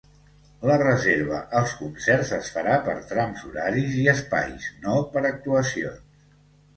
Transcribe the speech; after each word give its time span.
La 0.67 0.75
reserva 0.81 1.41
als 1.59 1.73
concerts 1.81 2.31
es 2.37 2.49
farà 2.55 2.77
per 2.87 2.95
trams 3.11 3.43
horaris 3.49 3.93
i 4.05 4.07
espais, 4.15 4.71
no 4.87 4.95
per 5.17 5.23
actuacions. 5.31 6.01